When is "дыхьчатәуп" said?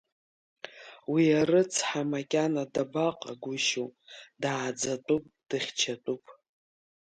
5.47-6.23